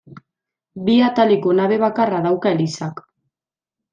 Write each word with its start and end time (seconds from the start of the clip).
Bi 0.87 0.95
ataleko 1.07 1.53
nabe 1.59 1.77
bakarra 1.85 2.23
dauka 2.25 2.55
elizak. 2.57 3.07